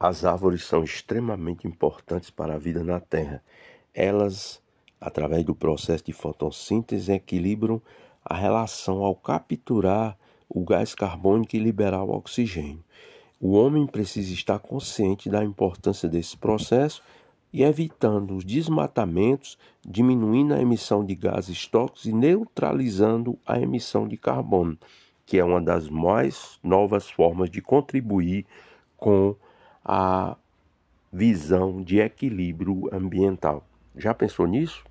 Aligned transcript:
as 0.00 0.24
árvores 0.24 0.64
são 0.64 0.82
extremamente 0.82 1.66
importantes 1.66 2.30
para 2.30 2.54
a 2.54 2.58
vida 2.58 2.82
na 2.82 3.00
Terra. 3.00 3.42
Elas, 3.92 4.62
através 5.00 5.44
do 5.44 5.54
processo 5.54 6.04
de 6.04 6.12
fotossíntese, 6.12 7.12
equilibram 7.12 7.80
a 8.24 8.34
relação 8.34 9.04
ao 9.04 9.14
capturar 9.14 10.16
o 10.48 10.64
gás 10.64 10.94
carbônico 10.94 11.54
e 11.54 11.58
liberar 11.58 12.02
o 12.02 12.14
oxigênio. 12.14 12.82
O 13.38 13.52
homem 13.52 13.86
precisa 13.86 14.32
estar 14.32 14.58
consciente 14.58 15.28
da 15.28 15.44
importância 15.44 16.08
desse 16.08 16.36
processo 16.36 17.02
e 17.52 17.62
evitando 17.62 18.34
os 18.34 18.44
desmatamentos, 18.44 19.58
diminuindo 19.84 20.54
a 20.54 20.60
emissão 20.60 21.04
de 21.04 21.14
gases 21.14 21.66
tóxicos 21.66 22.06
e 22.06 22.12
neutralizando 22.12 23.38
a 23.46 23.60
emissão 23.60 24.08
de 24.08 24.16
carbono, 24.16 24.78
que 25.26 25.38
é 25.38 25.44
uma 25.44 25.60
das 25.60 25.88
mais 25.90 26.58
novas 26.62 27.10
formas 27.10 27.50
de 27.50 27.60
contribuir 27.60 28.46
com 28.96 29.36
a 29.84 30.36
visão 31.12 31.82
de 31.82 32.00
equilíbrio 32.00 32.88
ambiental. 32.92 33.64
Já 33.96 34.12
pensou 34.12 34.46
nisso? 34.46 34.84